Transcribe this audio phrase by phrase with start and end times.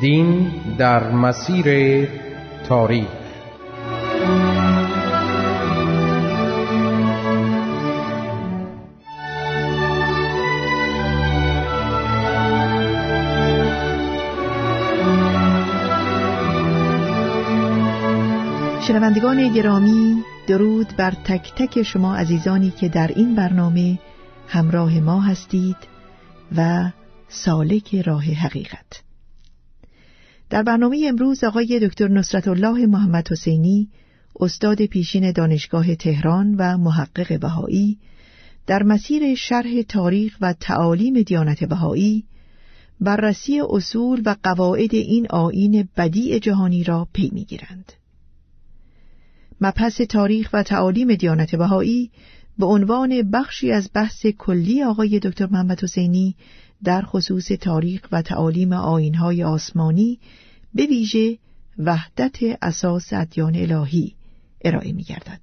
[0.00, 2.08] دین در مسیر
[2.68, 3.08] تاریخ.
[18.80, 23.98] شنوندگان گرامی درود بر تک تک شما عزیزانی که در این برنامه
[24.48, 25.76] همراه ما هستید
[26.56, 26.90] و
[27.28, 29.07] سالک راه حقیقت.
[30.50, 33.88] در برنامه امروز آقای دکتر نصرت الله محمد حسینی
[34.40, 37.98] استاد پیشین دانشگاه تهران و محقق بهایی
[38.66, 42.24] در مسیر شرح تاریخ و تعالیم دیانت بهایی
[43.00, 47.92] بررسی اصول و قواعد این آین بدیع جهانی را پی می‌گیرند.
[49.60, 52.10] مبحث تاریخ و تعالیم دیانت بهایی
[52.58, 56.36] به عنوان بخشی از بحث کلی آقای دکتر محمد حسینی
[56.84, 60.18] در خصوص تاریخ و تعالیم آینهای آسمانی
[60.74, 61.38] به ویژه
[61.86, 64.14] وحدت اساس ادیان الهی
[64.64, 65.40] ارائه می گردد.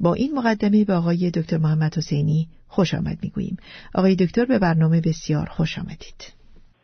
[0.00, 3.56] با این مقدمه به آقای دکتر محمد حسینی خوش آمد می گوییم.
[3.94, 6.34] آقای دکتر به برنامه بسیار خوش آمدید.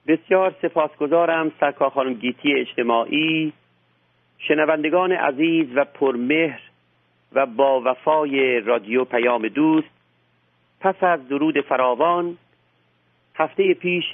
[0.07, 3.53] بسیار سپاسگزارم سرکار خانم گیتی اجتماعی
[4.39, 6.61] شنوندگان عزیز و پرمهر
[7.33, 9.89] و با وفای رادیو پیام دوست
[10.81, 12.37] پس از درود فراوان
[13.39, 14.05] هفته پیش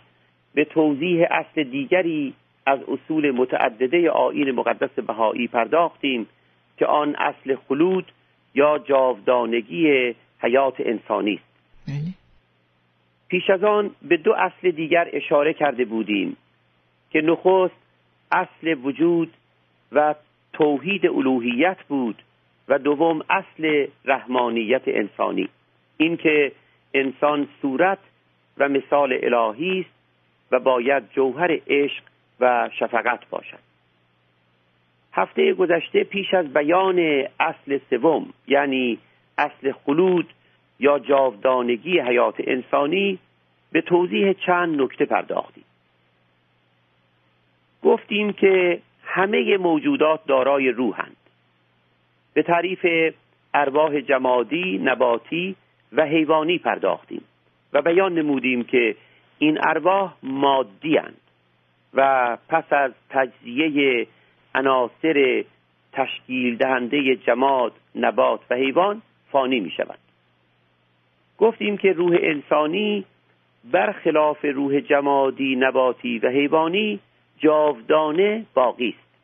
[0.55, 2.35] به توضیح اصل دیگری
[2.67, 6.27] از اصول متعدده آین مقدس بهایی پرداختیم
[6.77, 8.13] که آن اصل خلود
[8.55, 12.15] یا جاودانگی حیات انسانی است بله.
[13.29, 16.37] پیش از آن به دو اصل دیگر اشاره کرده بودیم
[17.11, 17.75] که نخست
[18.33, 19.33] اصل وجود
[19.93, 20.15] و
[20.53, 22.23] توحید الوهیت بود
[22.69, 25.49] و دوم اصل رحمانیت انسانی
[25.97, 26.53] اینکه
[26.95, 27.99] انسان صورت
[28.59, 29.95] و مثال الهی است
[30.51, 32.03] و باید جوهر عشق
[32.41, 33.59] و شفقت باشد.
[35.13, 38.99] هفته گذشته پیش از بیان اصل سوم یعنی
[39.39, 40.29] اصل خلود
[40.79, 43.19] یا جاودانگی حیات انسانی
[43.73, 45.65] به توضیح چند نکته پرداختیم.
[47.83, 51.17] گفتیم که همه موجودات دارای روحند.
[52.35, 52.87] به تعریف
[53.55, 55.57] ارواح جمادی، نباتی
[55.93, 57.25] و حیوانی پرداختیم.
[57.75, 58.97] و بیان نمودیم که
[59.39, 61.21] این ارواح مادی هند
[61.95, 64.07] و پس از تجزیه
[64.55, 65.45] عناصر
[65.93, 69.99] تشکیل دهنده جماد، نبات و حیوان فانی می شود.
[71.39, 73.05] گفتیم که روح انسانی
[73.73, 77.01] برخلاف روح جمادی، نباتی و حیوانی
[77.39, 79.15] جاودانه باقی است.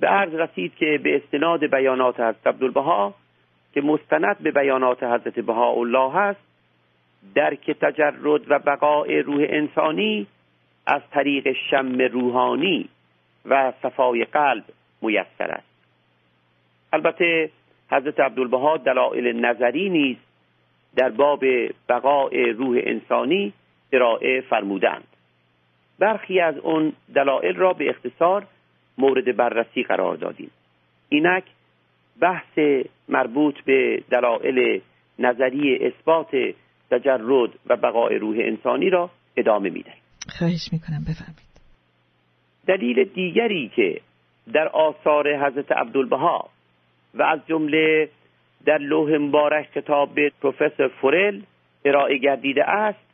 [0.00, 3.14] به عرض رسید که به استناد بیانات حضرت عبدالبها
[3.74, 6.53] که مستند به بیانات حضرت بهاءالله است
[7.34, 10.26] درک تجرد و بقای روح انسانی
[10.86, 12.88] از طریق شم روحانی
[13.44, 14.64] و صفای قلب
[15.02, 15.68] میسر است.
[16.92, 17.50] البته
[17.90, 20.16] حضرت عبدالبها دلایل نظری نیز
[20.96, 21.44] در باب
[21.88, 23.52] بقای روح انسانی
[23.92, 25.06] ارائه فرمودند.
[25.98, 28.46] برخی از اون دلایل را به اختصار
[28.98, 30.50] مورد بررسی قرار دادیم.
[31.08, 31.44] اینک
[32.20, 32.58] بحث
[33.08, 34.80] مربوط به دلایل
[35.18, 36.54] نظری اثبات
[36.90, 40.02] تجرد و بقای روح انسانی را ادامه می‌دهیم
[40.38, 41.54] خواهش می‌کنم بفرمایید.
[42.66, 44.00] دلیل دیگری که
[44.52, 46.48] در آثار حضرت عبدالبها
[47.14, 48.08] و از جمله
[48.66, 51.40] در لوح مبارک کتاب پروفسور فورل
[51.84, 53.04] ارائه گردیده است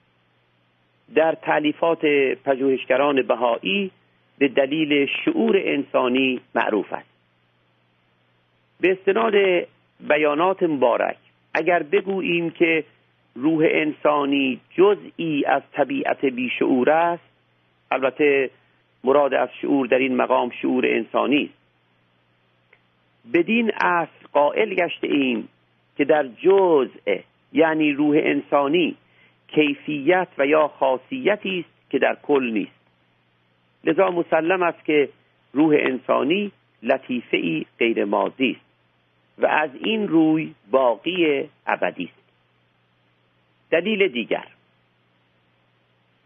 [1.14, 2.04] در تعلیفات
[2.44, 3.90] پژوهشگران بهایی
[4.38, 7.10] به دلیل شعور انسانی معروف است.
[8.80, 9.34] به استناد
[10.08, 11.16] بیانات مبارک
[11.54, 12.84] اگر بگوییم که
[13.34, 17.22] روح انسانی جزئی از طبیعت بیشعور است.
[17.90, 18.50] البته
[19.04, 21.60] مراد از شعور در این مقام شعور انسانی است.
[23.32, 25.48] بدین اصل قائل گشته ایم
[25.96, 27.16] که در جزء
[27.52, 28.96] یعنی روح انسانی
[29.48, 32.80] کیفیت و یا خاصیتی است که در کل نیست.
[33.84, 35.08] لذا مسلم است که
[35.52, 38.70] روح انسانی لطیفه ای غیر مادی است
[39.38, 42.19] و از این روی باقی ابدی است.
[43.70, 44.46] دلیل دیگر.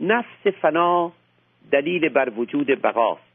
[0.01, 1.13] نفس فنا
[1.73, 3.35] دلیل بر وجود بقاست.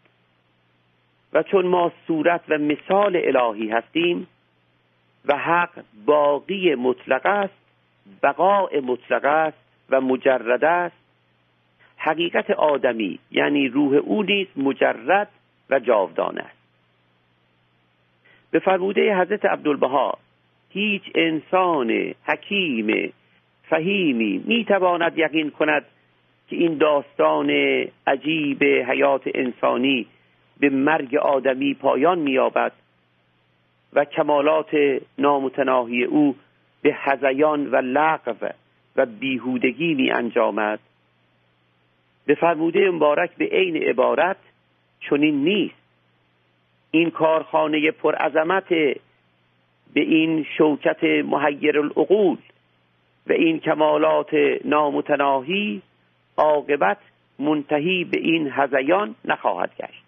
[1.33, 4.27] و چون ما صورت و مثال الهی هستیم
[5.25, 7.53] و حق باقی مطلق است
[8.23, 9.57] بقاء مطلق است
[9.89, 10.95] و مجرد است
[11.97, 15.29] حقیقت آدمی یعنی روح او نیز مجرد
[15.69, 16.59] و جاودانه است.
[18.51, 20.17] به فرموده حضرت عبدالبها
[20.69, 23.13] هیچ انسان حکیم
[23.69, 25.85] فهیمی می‌تواند یقین کند
[26.49, 27.49] که این داستان
[28.07, 30.05] عجیب حیات انسانی
[30.59, 32.71] به مرگ آدمی پایان مییابد
[33.93, 36.35] و کمالات نامتناهی او
[36.81, 38.47] به هزیان و لغو
[38.95, 40.79] و بیهودگی می انجامد
[42.25, 44.37] به فرموده مبارک به عین عبارت
[45.09, 45.75] چنین نیست.
[46.91, 48.69] این کارخانه پرعظمت
[49.93, 52.37] به این شوکت محیر العقول
[53.29, 54.29] و این کمالات
[54.65, 55.81] نامتناهی
[56.37, 56.97] عاقبت
[57.39, 60.03] منتهی به این هزیان نخواهد گشت.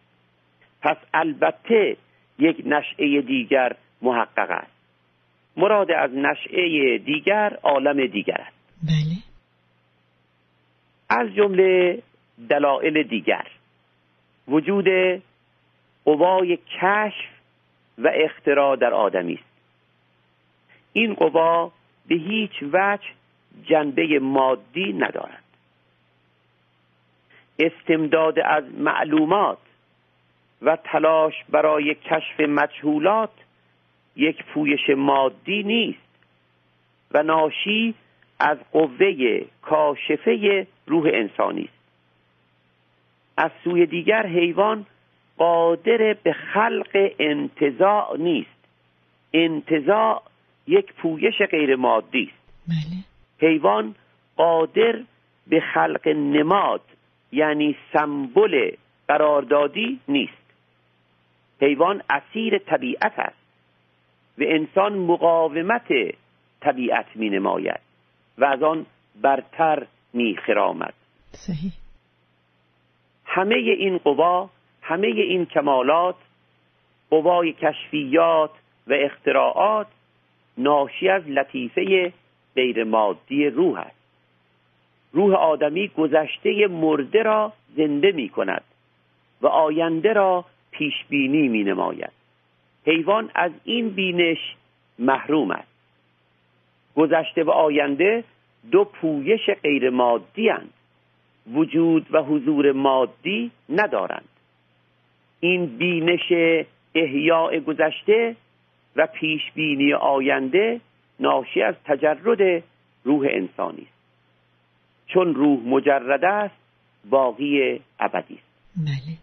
[0.82, 1.98] پس البته
[2.40, 4.72] یک نشعه دیگر محقق است.
[5.58, 8.58] مراد از نشعه دیگر عالم دیگر است.
[8.84, 9.18] بله.
[11.10, 12.02] از جمله
[12.50, 13.48] دلایل دیگر.
[14.48, 14.88] وجود
[16.06, 17.30] قوای کشف
[17.98, 19.52] و اختراع در آدمی است.
[20.94, 21.72] این قوا
[22.08, 23.08] به هیچ وجه
[23.66, 25.44] جنبه مادی ندارد.
[27.60, 29.58] استمداد از معلومات
[30.62, 33.32] و تلاش برای کشف مجهولات
[34.16, 36.12] یک پویش مادی نیست
[37.12, 37.94] و ناشی
[38.40, 41.82] از قوه کاشفه روح انسانی است.
[43.38, 44.86] از سوی دیگر حیوان
[45.38, 48.68] قادر به خلق انتزاع نیست.
[49.34, 50.24] انتزاع
[50.68, 52.68] یک پویش غیر مادی است.
[52.68, 53.50] بله.
[53.50, 53.96] حیوان
[54.36, 55.04] قادر
[55.48, 56.82] به خلق نماد
[57.32, 58.72] یعنی سمبل
[59.08, 60.42] قراردادی نیست.
[61.62, 63.42] حیوان اسیر طبیعت است
[64.38, 65.88] و انسان مقاومت
[66.62, 67.80] طبیعت می نماید
[68.38, 68.86] و از آن
[69.22, 70.94] برتر می خرامد
[71.32, 71.72] صحیح.
[73.26, 74.50] همه این قوا
[74.82, 76.16] همه این کمالات
[77.10, 78.52] قوای کشفیات
[78.88, 79.88] و اختراعات
[80.58, 82.14] ناشی از لطیفه
[82.56, 84.02] غیر مادی روح است.
[85.14, 88.64] روح آدمی گذشته مرده را زنده می کند
[89.42, 92.12] و آینده را پیش بینی می نماید.
[92.86, 94.56] حیوان از این بینش
[95.00, 95.72] محروم است.
[96.96, 98.24] گذشته و آینده
[98.72, 100.74] دو پویش غیر مادی هند.
[101.54, 104.30] وجود و حضور مادی ندارند.
[105.40, 106.32] این بینش
[106.96, 108.36] احیاء گذشته
[108.96, 110.82] و پیش بینی آینده
[111.20, 112.64] ناشی از تجرد
[113.04, 114.02] روح انسانی است.
[115.08, 116.56] چون روح مجرد است
[117.10, 118.52] باقی ابدی است.
[118.78, 119.18] بله.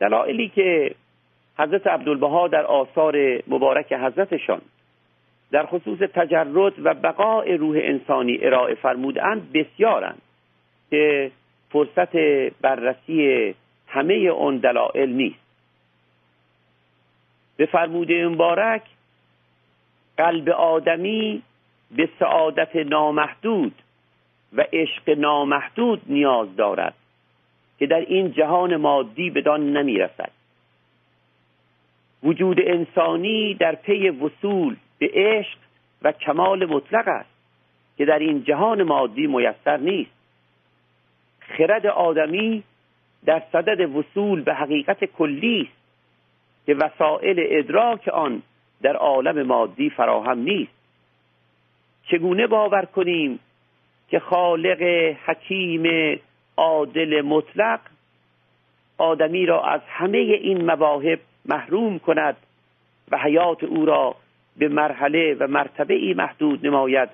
[0.00, 0.94] دلایلی که
[1.58, 4.60] حضرت عبدالبها در آثار مبارک حضرتشان
[5.50, 10.22] در خصوص تجرد و بقاء روح انسانی ارائه فرمودند بسیارند
[10.90, 11.30] که
[11.70, 12.16] فرصت
[12.60, 13.54] بررسی
[13.86, 15.47] همه اون دلایل نیست.
[17.58, 18.82] به فرموده مبارک
[20.16, 21.42] قلب آدمی
[21.96, 23.74] به سعادت نامحدود
[24.52, 26.94] و عشق نامحدود نیاز دارد
[27.78, 30.30] که در این جهان مادی بدان نمی‌رسد.
[32.22, 35.58] وجود انسانی در پی وصول به عشق
[36.02, 37.30] و کمال مطلق است
[37.96, 40.10] که در این جهان مادی میسر نیست.
[41.40, 42.62] خرد آدمی
[43.24, 45.77] در صدد وصول به حقیقت کلی است.
[46.68, 48.42] که وسایل ادراک آن
[48.82, 50.72] در عالم مادی فراهم نیست.
[52.10, 53.38] چگونه باور کنیم
[54.08, 54.82] که خالق
[55.26, 56.18] حکیم
[56.56, 57.80] عادل مطلق
[58.98, 62.36] آدمی را از همه این مواهب محروم کند
[63.10, 64.14] و حیات او را
[64.56, 67.08] به مرحله و مرتبه ای محدود نماید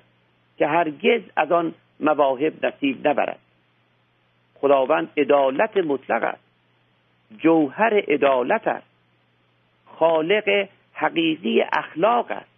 [0.57, 3.39] که هرگز از آن مواهب نصیب نبرد.
[4.55, 6.43] خداوند عدالت مطلق است.
[7.37, 8.94] جوهر عدالت است.
[9.99, 12.55] خالق حقیقی اخلاق است.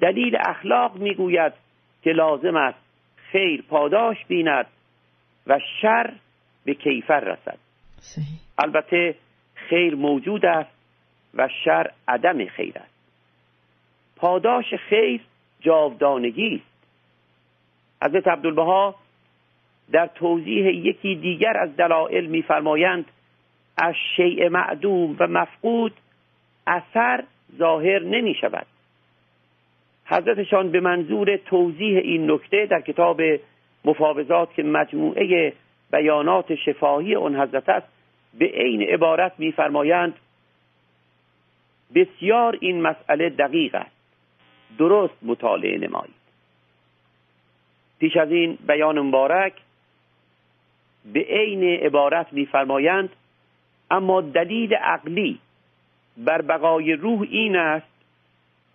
[0.00, 1.52] دلیل اخلاق می‌گوید
[2.02, 2.78] که لازم است
[3.32, 4.66] خیر پاداش بیند
[5.46, 6.12] و شر
[6.64, 7.58] به کیفر رسد.
[8.00, 8.26] صحیح.
[8.58, 9.14] البته
[9.54, 10.70] خیر موجود است
[11.34, 12.94] و شر عدم خیر است.
[14.16, 15.20] پاداش خیر
[15.60, 16.78] جاودانگی است.
[18.04, 18.94] حضرت عبدالبها
[19.92, 23.04] در توضیح یکی دیگر از دلائل میفرمایند
[23.76, 25.92] از شیء معدوم و مفقود
[26.68, 27.24] اثر
[27.58, 28.66] ظاهر نمی شود
[30.04, 33.20] حضرتشان به منظور توضیح این نکته در کتاب
[33.84, 35.52] مفاوضات که مجموعه
[35.92, 37.86] بیانات شفاهی اون حضرت است
[38.38, 40.14] به عین عبارت میفرمایند
[41.94, 43.96] بسیار این مسئله دقیق است.
[44.78, 46.14] درست مطالعه نمایید.
[47.98, 49.52] پیش از این بیان مبارک
[51.12, 53.08] به عین عبارت میفرمایند
[53.90, 55.38] اما دلیل عقلی
[56.18, 57.86] بر بقای روح این است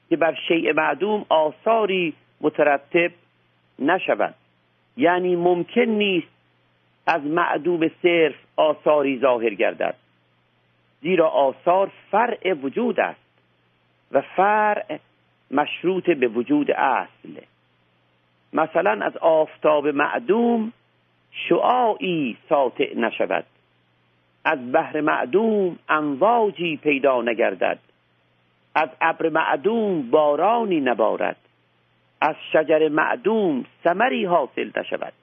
[0.09, 3.11] که بر شیء معدوم آثاری مترتب
[3.79, 4.35] نشود
[4.97, 6.27] یعنی ممکن نیست
[7.07, 9.95] از معدوم صرف آثاری ظاهر گردد.
[11.01, 13.19] زیرا آثار فرع وجود است
[14.11, 14.99] و فرع
[15.51, 17.41] مشروط به وجود اصل.
[18.53, 20.73] مثلا از آفتاب معدوم
[21.31, 23.45] شعاعی ساطع نشود.
[24.45, 27.79] از بحر معدوم امواجی پیدا نگردد.
[28.75, 31.35] از ابر معدوم بارانی نبارد.
[32.21, 35.13] از شجر معدوم ثمری حاصل نشود.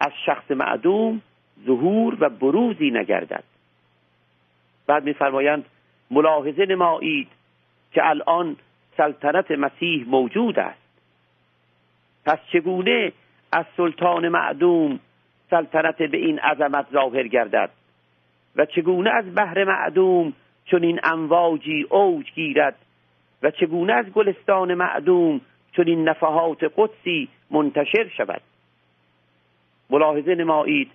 [0.00, 1.22] از شخص معدوم
[1.66, 3.44] ظهور و بروزی نگردد.
[4.86, 5.64] بعد میفرمایند
[6.10, 7.28] ملاحظه نمایید
[7.92, 8.56] که الان
[8.96, 10.82] سلطنت مسیح موجود است.
[12.24, 13.12] پس چگونه
[13.52, 15.00] از سلطان معدوم
[15.50, 17.70] سلطنت به این عظمت ظاهر گردد؟
[18.56, 20.32] و چگونه از بحر معدوم
[20.64, 22.76] چون این امواجی اوج گیرد
[23.42, 25.40] و چگونه از گلستان معدوم
[25.72, 28.40] چون این نفحات قدسی منتشر شود؟
[29.90, 30.90] ملاحظه نمایید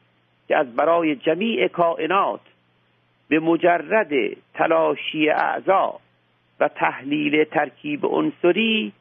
[0.47, 2.41] که از برای جمیع کائنات
[3.29, 5.99] به مجرد تلاشی اعضا
[6.59, 8.93] و تحلیل ترکیب عنصری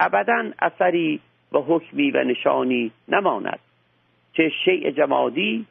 [0.00, 1.20] ابدا اثری
[1.52, 3.58] و حکمی و نشانی نماند
[4.32, 5.66] چه شیء جمادی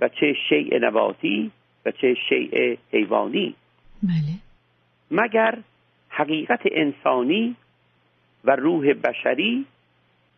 [0.00, 1.50] و چه شیء نباتی
[1.86, 3.54] و چه شیء حیوانی.
[4.02, 4.34] بله.
[5.10, 5.58] مگر
[6.08, 7.56] حقیقت انسانی
[8.44, 9.66] و روح بشری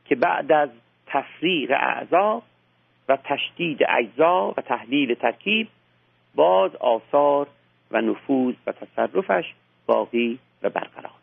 [0.05, 0.69] که بعد از
[1.07, 2.43] تفریق اعضا
[3.09, 5.69] و تشدید اجزا و تحلیل ترکیب
[6.35, 7.49] باز آثار
[7.91, 9.45] و نفوذ و تصرفش
[9.87, 11.21] باقی و برقرار.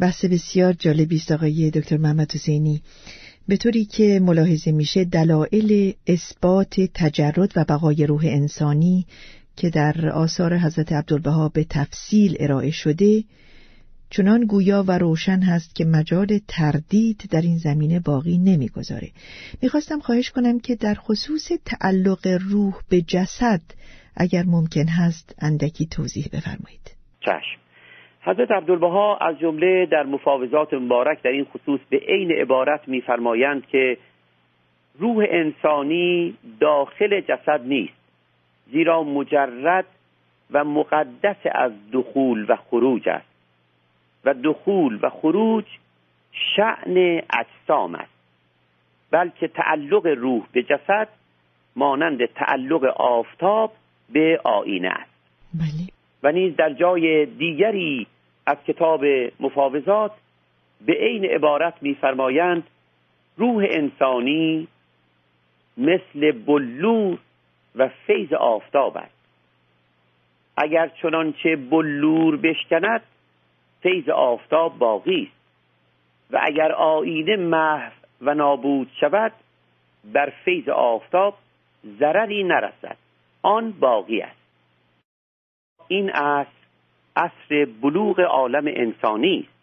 [0.00, 2.82] بحث بسیار جالبی است آقای دکتر محمد حسینی.
[3.48, 9.06] به طوری که ملاحظه میشه دلایل اثبات تجرد و بقای روح انسانی
[9.56, 13.24] که در آثار حضرت عبدالبها به تفصیل ارائه شده
[14.10, 19.10] چنان گویا و روشن هست که مجال تردید در این زمینه باقی نمی‌گذاره.
[19.62, 23.60] می‌خواستم خواهش کنم که در خصوص تعلق روح به جسد
[24.16, 26.94] اگر ممکن هست اندکی توضیح بفرمایید.
[27.20, 27.69] چشم.
[28.22, 33.96] حضرت عبدالبها از جمله در مفاوضات مبارک در این خصوص به عین عبارت میفرمایند که
[34.98, 38.00] روح انسانی داخل جسد نیست
[38.72, 39.84] زیرا مجرد
[40.50, 43.30] و مقدس از دخول و خروج است.
[44.24, 45.64] و دخول و خروج
[46.32, 48.12] شعن اجسام است
[49.10, 51.08] بلکه تعلق روح به جسد
[51.76, 53.72] مانند تعلق آفتاب
[54.12, 55.10] به آینه است.
[55.54, 55.99] بله.
[56.22, 58.06] و نیز در جای دیگری
[58.46, 59.04] از کتاب
[59.40, 60.12] مفاوضات
[60.86, 62.62] به عین عبارت میفرمایند
[63.36, 64.68] روح انسانی
[65.76, 67.18] مثل بلور
[67.76, 69.20] و فیض آفتاب است.
[70.56, 73.02] اگر چنانچه بلور بشکند
[73.82, 75.40] فیض آفتاب باقی است.
[76.30, 79.32] و اگر آینه محو و نابود شود
[80.04, 81.34] بر فیض آفتاب
[81.98, 82.96] ضرری نرسد.
[83.42, 84.39] آن باقی است.
[85.90, 86.50] این است
[87.16, 89.60] عصر بلوغ عالم انسانی است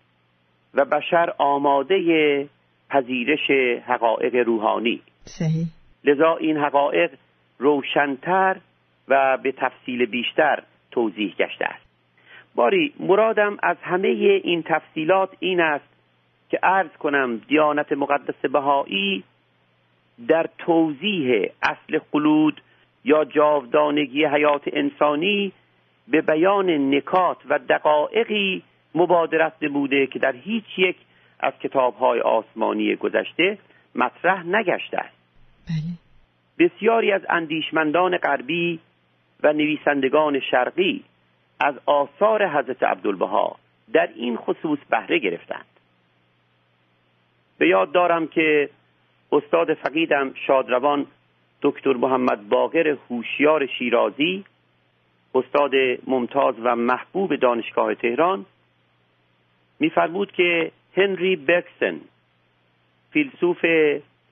[0.73, 2.49] و بشر آماده
[2.89, 3.51] پذیرش
[3.85, 5.01] حقایق روحانی.
[5.25, 5.65] صحیح.
[6.03, 7.11] لذا این حقایق
[7.59, 8.57] روشنتر
[9.07, 11.85] و به تفصیل بیشتر توضیح گشته است.
[12.55, 14.07] باری مرادم از همه
[14.43, 15.89] این تفصیلات این است
[16.49, 19.23] که عرض کنم دیانت مقدس بهایی
[20.27, 22.61] در توضیح اصل خلود
[23.03, 25.53] یا جاودانگی حیات انسانی
[26.07, 28.63] به بیان نکات و دقایقی
[28.95, 30.95] مبادرت نموده که در هیچ یک
[31.39, 33.57] از کتابهای آسمانی گذشته
[33.95, 35.17] مطرح نگشته است.
[35.67, 35.97] بله.
[36.59, 38.79] بسیاری از اندیشمندان غربی
[39.43, 41.03] و نویسندگان شرقی
[41.59, 43.55] از آثار حضرت عبدالبها
[43.93, 45.65] در این خصوص بهره گرفتند.
[47.57, 48.69] به یاد دارم که
[49.31, 51.05] استاد فقیدم شادروان
[51.61, 54.45] دکتر محمد باقر هوشیار شیرازی
[55.35, 55.71] استاد
[56.07, 58.45] ممتاز و محبوب دانشگاه تهران
[59.79, 61.99] میفرمود که هنری بکسن
[63.11, 63.65] فیلسوف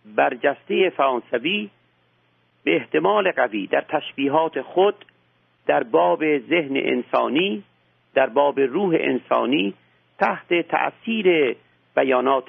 [0.06, 1.70] برجسته فرانسوی
[2.64, 5.06] به احتمال قوی در تشبیهات خود
[5.68, 7.64] در باب ذهن انسانی
[8.14, 9.74] در باب روح انسانی
[10.20, 11.56] تحت تأثیر
[11.96, 12.48] بیانات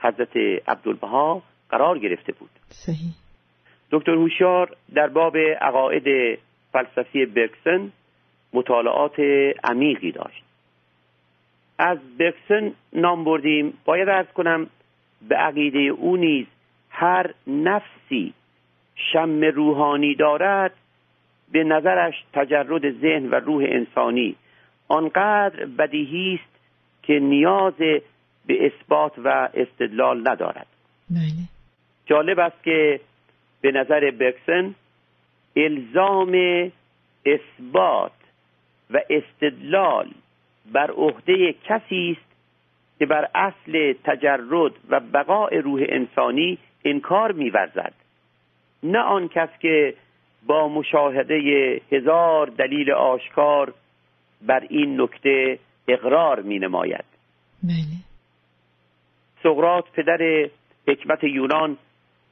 [0.00, 0.36] حضرت
[0.68, 2.50] عبدالبها قرار گرفته بود.
[2.68, 3.14] صحیح.
[3.90, 6.38] دکتر هوشیار در باب عقاید
[6.72, 7.92] فلسفی برکسن
[8.52, 9.20] مطالعات
[9.64, 10.44] عمیقی داشت.
[11.78, 13.78] از برکسن نام بردیم.
[13.84, 14.66] باید ارز کنم
[15.28, 16.46] به عقیده او نیز
[16.90, 18.34] هر نفسی
[18.94, 20.72] شم روحانی دارد
[21.52, 24.36] به نظرش تجرد ذهن و روح انسانی.
[24.88, 26.60] آنقدر بدیهی است
[27.02, 27.74] که نیاز
[28.46, 30.66] به اثبات و استدلال ندارد.
[31.10, 31.20] بله.
[32.06, 33.00] جالب است که
[33.60, 34.74] به نظر برکسن
[35.56, 36.34] الزام
[37.26, 38.12] اثبات
[38.90, 40.10] و استدلال
[40.72, 42.30] بر عهده کسی است
[42.98, 47.92] که بر اصل تجرد و بقاء روح انسانی انکار میورزد
[48.82, 49.94] نه آن کس که
[50.46, 53.74] با مشاهده هزار دلیل آشکار
[54.42, 57.04] بر این نکته اقرار می نماید
[57.62, 58.00] بله.
[59.42, 60.48] سقرات پدر
[60.88, 61.76] حکمت یونان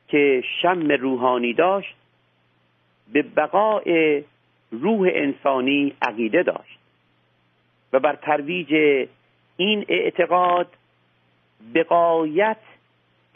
[0.09, 1.95] که شم روحانی داشت
[3.13, 4.25] به بقای
[4.71, 6.79] روح انسانی عقیده داشت
[7.93, 8.75] و بر ترویج
[9.57, 10.69] این اعتقاد
[11.75, 12.57] بقایت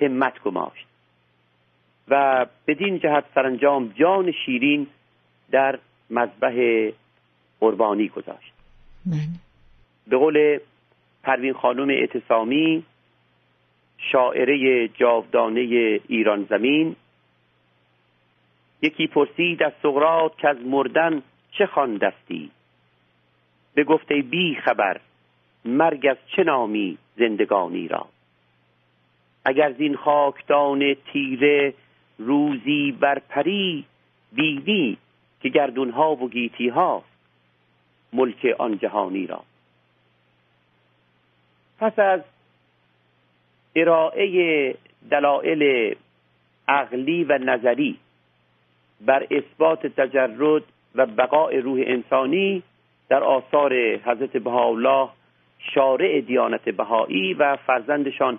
[0.01, 0.87] همت گماشت
[2.09, 4.87] و بدین جهت سرانجام جان شیرین
[5.51, 5.79] در
[6.11, 6.89] مذبح
[7.61, 8.53] قربانی گذاشت
[9.07, 9.19] بله.
[10.07, 10.59] به قول
[11.23, 12.85] پروین خانم اعتصامی
[13.99, 15.61] شاعره جاودانه
[16.09, 16.97] ایران زمین
[18.83, 21.23] یکی پرسید از سقرات که از مردن
[21.53, 22.51] چه خواندستی؟
[23.75, 25.01] به گفته بی خبر
[25.65, 28.07] مرگ از چه نامی زندگانی را؟
[29.45, 31.75] اگر زین خاکدان تیره
[32.19, 33.85] روزی بر پری
[34.33, 34.99] بینی
[35.41, 37.03] که گردونها و گیتی ها
[38.13, 39.43] ملک آن جهانی را.
[41.79, 42.21] پس از
[43.77, 44.75] ارائه
[45.11, 45.95] دلایل
[46.69, 47.99] عقلی و نظری
[49.07, 50.63] بر اثبات تجرد
[50.95, 52.63] و بقاء روح انسانی
[53.09, 55.09] در آثار حضرت بهاءالله
[55.59, 58.39] شارع دیانت بهایی و فرزندشان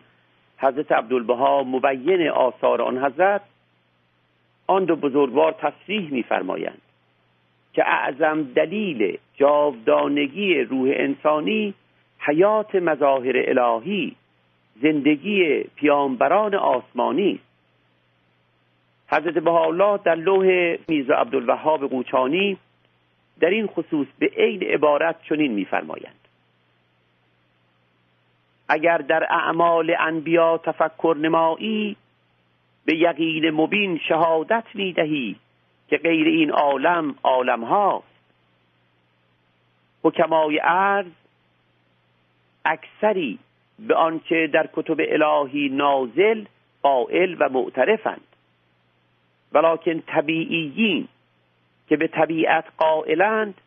[0.58, 3.42] حضرت عبدالبها مبین آثار آن حضرت
[4.68, 6.82] آن دو بزرگوار تصریح میفرمایند
[7.74, 11.74] که اعظم دلیل جاودانگی روح انسانی
[12.20, 14.16] حیات مظاهر الهی
[14.82, 17.53] زندگی پیامبران آسمانی است.
[19.08, 22.58] حضرت بهاءالله در لوح میرزا عبدالوهاب قوچانی
[23.39, 26.20] در این خصوص به عین عبارت چنین میفرمایند.
[28.70, 31.96] اگر در اعمال انبیا تفکر نمایی
[32.86, 35.36] به یقین مبین شهادت می‌دهی
[35.88, 38.04] که غیر این عالم عالم ها
[40.04, 41.12] حکمای عرض
[42.66, 43.39] اکثری
[43.80, 46.46] به آنچه در کتب الهی نازل
[46.82, 48.33] قائل و معترفند.
[49.54, 51.08] ولیکن طبیعیین
[51.89, 53.62] که به طبیعت قائلند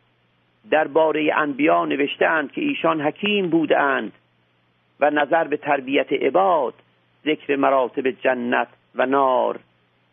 [0.69, 4.11] درباره انبیا نوشتهاند که ایشان حکیم بودند
[4.99, 6.73] و نظر به تربیت عباد
[7.25, 9.59] ذکر مراتب جنت و نار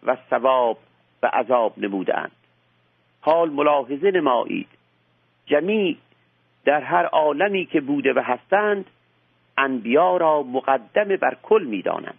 [0.06, 0.78] و ثواب
[1.22, 2.32] و عذاب نمودند
[3.24, 4.68] حال ملاحظه نمایید.
[5.46, 5.96] جمیع
[6.64, 8.84] در هر عالمی که بوده و هستند
[9.58, 12.18] انبیا را مقدم بر کل می‌دانند.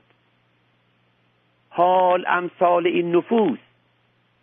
[1.75, 3.59] حال امثال این نفوس.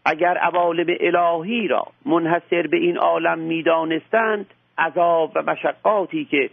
[0.05, 4.47] اگر عوالم الهی را منحصر به این عالم می‌دانستند
[4.79, 6.51] عذاب و مشقاتی که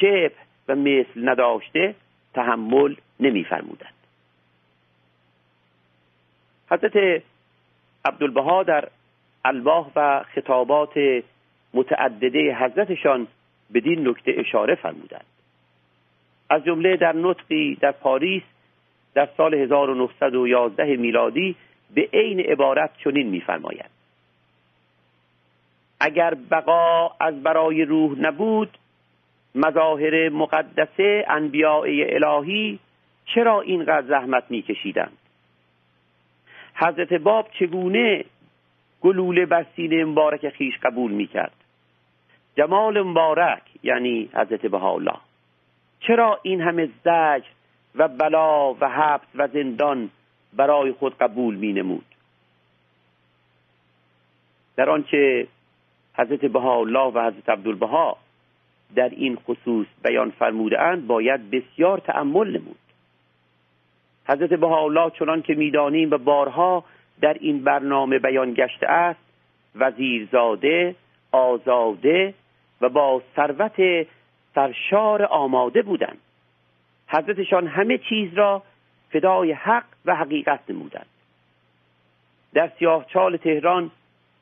[0.00, 0.32] شبه
[0.68, 1.94] و مثل نداشته
[2.34, 3.94] تحمل نمیفرمودند.
[6.70, 7.22] حضرت
[8.04, 8.88] عبدالبها در
[9.44, 11.22] الواح و خطابات
[11.74, 13.26] متعدده حضرتشان
[13.74, 15.26] بدین نکته اشاره فرمودند.
[16.50, 18.42] از جمله در نطقی در پاریس
[19.14, 21.56] در سال 1911 میلادی
[21.94, 23.90] به عین عبارت چنین میفرمایند
[26.00, 28.78] اگر بقا از برای روح نبود
[29.54, 32.78] مظاهر مقدسه انبیاء الهی
[33.34, 35.18] چرا اینقدر زحمت میکشیدند؟
[36.74, 38.24] حضرت باب چگونه
[39.00, 41.52] گلوله بر سینه مبارک خیش قبول می‌کرد؟
[42.56, 45.16] جمال مبارک یعنی حضرت بهاءالله.
[46.00, 47.48] چرا این همه زجر
[47.94, 50.10] و بلا و حبس و زندان
[50.52, 52.04] برای خود قبول می نمود
[54.76, 55.46] در آنچه
[56.14, 58.16] حضرت بهاءالله و حضرت عبدالبها
[58.94, 62.76] در این خصوص بیان فرموده اند باید بسیار تأمل نمود.
[64.28, 66.84] حضرت بهاءالله چنان که می‌دانیم و بارها
[67.20, 69.20] در این برنامه بیان گشته است
[69.74, 70.94] وزیرزاده
[71.32, 72.34] آزاده
[72.80, 74.06] و با ثروت
[74.54, 76.18] سرشار آماده بودند.
[77.12, 78.62] حضرتشان همه چیز را
[79.10, 81.06] فدای حق و حقیقت نمودند.
[82.54, 83.90] در سیاهچال تهران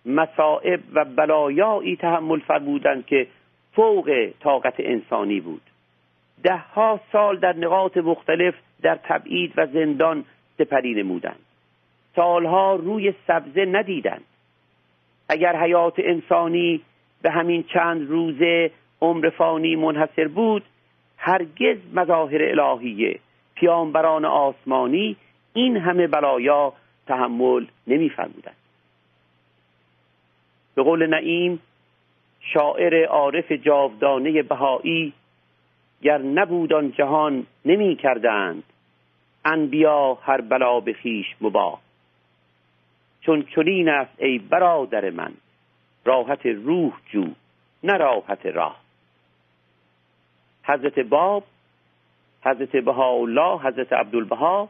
[0.07, 3.27] مصائب و بلایایی تحمل فرمودند که
[3.73, 5.63] فوق طاقت انسانی بود.
[6.43, 10.25] ده ها سال در نقاط مختلف در تبعید و زندان
[10.59, 11.41] سپری نمودند.
[12.17, 14.25] سالها روی سبزه ندیدند.
[15.29, 16.81] اگر حیات انسانی
[17.23, 20.63] به همین چند روزه عمر فانی منحصر بود
[21.23, 23.21] هرگز مظاهر الهیه
[23.55, 25.17] پیامبران آسمانی
[25.55, 26.73] این همه بلایا
[27.07, 28.57] تحمل نمیفرمودند.
[30.75, 31.61] به قول نعیم
[32.41, 35.13] شاعر عارف جاودانه بهایی
[36.03, 38.63] گر نبود جهان نمی کردند
[39.45, 41.81] انبیا هر بلا به خیش مباه
[43.21, 45.33] چون چنین است ای برادر من
[46.05, 47.25] راحت روح جو
[47.83, 48.80] نه راحت راه.
[50.65, 51.45] حضرت باب
[52.45, 54.69] حضرت بهاءالله حضرت عبدالبها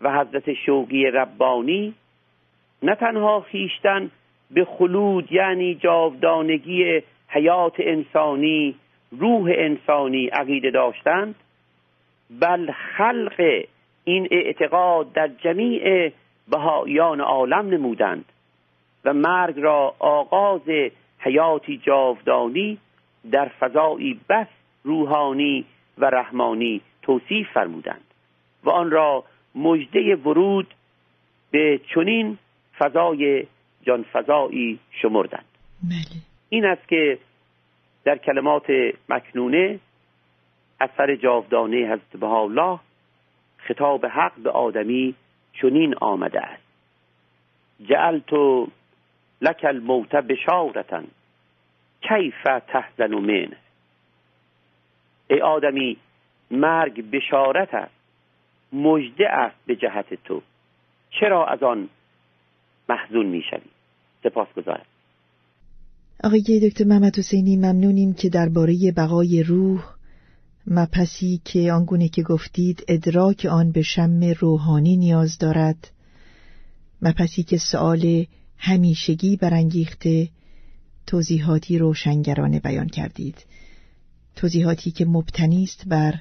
[0.00, 1.94] و حضرت شوقی ربانی
[2.82, 4.10] نه تنها خیشتن
[4.50, 8.74] به خلود یعنی جاودانگی حیات انسانی
[9.10, 11.34] روح انسانی عقیده داشتند
[12.30, 13.64] بل خلق
[14.04, 16.12] این اعتقاد در جمیع
[16.48, 18.24] بهاییان عالم نمودند
[19.04, 22.78] و مرگ را آغاز حیاتی جاودانی
[23.30, 24.46] در فضایی بس
[24.82, 25.64] روحانی
[25.98, 28.04] و رحمانی توصیف فرمودند
[28.64, 30.74] و آن را مژده ورود
[31.50, 32.38] به چنین
[32.78, 33.46] فضای
[33.82, 35.44] جان فضایی شمردند.
[35.82, 36.22] بله.
[36.48, 37.18] این است که
[38.04, 38.64] در کلمات
[39.08, 39.80] مکنونه
[40.80, 42.78] اثر جاودانه حضرت الله
[43.58, 45.14] خطاب حق به آدمی
[45.52, 46.62] چنین آمده است.
[47.88, 48.32] جعلت
[49.40, 51.02] لک الموت بشارتا
[52.00, 53.48] کیف تحزن من؟
[55.30, 55.96] ای آدمی
[56.50, 57.94] مرگ بشارت است
[58.72, 60.42] مژده است به جهت تو.
[61.20, 61.88] چرا از آن
[62.88, 63.70] محزون می‌شوی؟
[64.22, 64.86] سپاس گذارم
[66.24, 69.84] آقای دکتر محمد حسینی ممنونیم که درباره بقای روح
[70.66, 75.90] مپسی که آنگونه که گفتید ادراک آن به شم روحانی نیاز دارد.
[77.02, 78.24] مپسی که سؤال
[78.58, 80.28] همیشگی برانگیخته
[81.06, 83.44] توضیحاتی روشنگرانه بیان کردید.
[84.40, 86.12] توضیحاتی که مبتنی است بر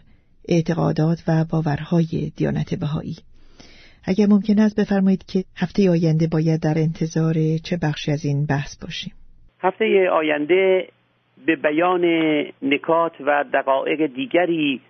[0.50, 3.16] اعتقادات و باورهای دیانت بهایی.
[4.10, 8.84] اگر ممکن است بفرمایید که هفته آینده باید در انتظار چه بخشی از این بحث
[8.84, 9.14] باشیم؟
[9.60, 10.88] هفته آینده
[11.46, 12.06] به بیان
[12.62, 14.82] نکات و دقایق دیگری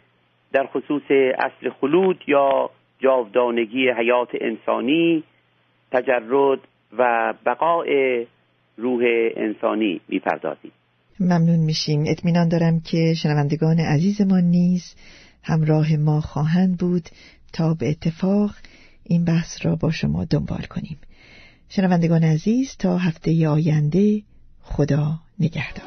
[0.53, 5.23] در خصوص اصل خلود یا جاودانگی حیات انسانی
[5.91, 6.59] تجرد
[6.97, 8.25] و بقای
[8.77, 9.01] روح
[9.35, 10.71] انسانی می‌پردازیم.
[11.19, 12.03] ممنون میشیم.
[12.07, 14.83] اطمینان دارم که شنوندگان عزیزمان نیز
[15.43, 17.09] همراه ما خواهند بود
[17.53, 18.51] تا به اتفاق
[19.03, 20.97] این بحث را با شما دنبال کنیم.
[21.69, 24.21] شنوندگان عزیز تا هفته آینده
[24.61, 25.85] خدا نگهدار.